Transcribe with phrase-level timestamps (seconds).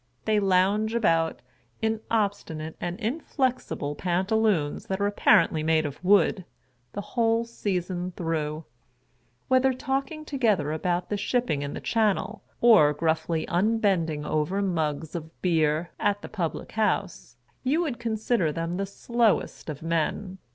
[0.25, 1.43] They lounge about,
[1.79, 6.43] in obstinate and inflexible pantaloons that are apparently made of wood,
[6.93, 8.65] the whole season through.
[9.47, 15.39] Whether talking together about the shipping in the Channel, or gruffly unbending over mugs of
[15.43, 20.39] beer at the public house, you would consider them the slowest of men.